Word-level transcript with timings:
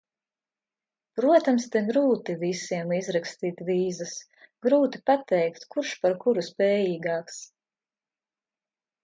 Protams, 1.17 1.67
te 1.75 1.81
grūti 1.89 2.35
visiem 2.43 2.93
izrakstīt 2.99 3.61
vīzas, 3.67 4.15
grūti 4.69 5.03
pateikt, 5.11 5.69
kurš 5.77 5.93
par 6.07 6.17
kuru 6.25 6.47
spējīgāks. 6.49 7.39